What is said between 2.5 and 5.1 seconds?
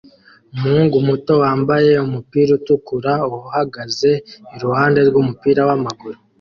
utukura uhagaze iruhande